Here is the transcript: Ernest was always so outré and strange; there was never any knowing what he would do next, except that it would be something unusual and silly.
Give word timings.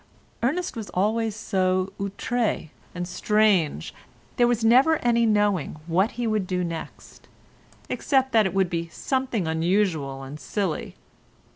Ernest 0.41 0.75
was 0.75 0.89
always 0.95 1.35
so 1.35 1.93
outré 1.99 2.69
and 2.95 3.07
strange; 3.07 3.93
there 4.37 4.47
was 4.47 4.65
never 4.65 4.97
any 5.05 5.27
knowing 5.27 5.75
what 5.85 6.13
he 6.13 6.25
would 6.25 6.47
do 6.47 6.63
next, 6.63 7.27
except 7.87 8.31
that 8.31 8.47
it 8.47 8.53
would 8.55 8.67
be 8.71 8.87
something 8.87 9.47
unusual 9.47 10.23
and 10.23 10.39
silly. 10.39 10.95